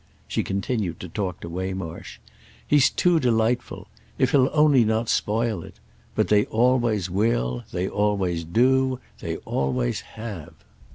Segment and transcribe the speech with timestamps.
[0.27, 2.17] She continued to talk to Waymarsh.
[2.65, 3.87] "He's too delightful.
[4.17, 5.75] If he'll only not spoil it!
[6.15, 10.55] But they always will; they always do; they always have."